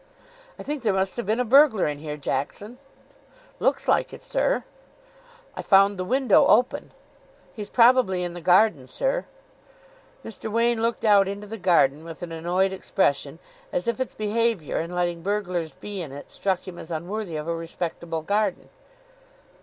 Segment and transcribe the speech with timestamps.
[0.57, 2.79] "I think there must have been a burglar in here, Jackson."
[3.59, 4.63] "Looks like it, sir."
[5.55, 6.91] "I found the window open."
[7.53, 9.25] "He's probably in the garden, sir."
[10.25, 10.51] Mr.
[10.51, 13.37] Wain looked out into the garden with an annoyed expression,
[13.71, 17.47] as if its behaviour in letting burglars be in it struck him as unworthy of
[17.47, 18.69] a respectable garden.